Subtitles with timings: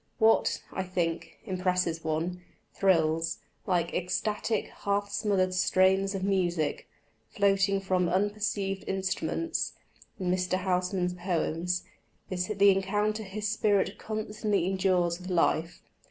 [0.17, 2.41] What, I think, impresses one,
[2.73, 6.89] thrills, like ecstatic, half smothered strains of music,
[7.29, 9.73] floating from unperceived instruments,
[10.19, 10.57] in Mr.
[10.57, 11.83] Housman's poems,
[12.31, 15.83] is the encounter his spirit constantly endures with life.